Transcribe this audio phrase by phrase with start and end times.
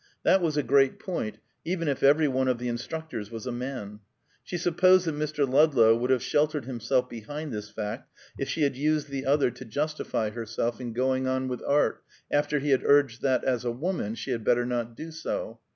[0.23, 3.99] That was a great point, even if every one of the instructors was a man.
[4.43, 5.47] She supposed that Mr.
[5.47, 9.63] Ludlow would have sheltered himself behind this fact if she had used the other to
[9.63, 12.01] justify herself in going on with art
[12.31, 15.59] after he had urged that as a woman, she had better not do so.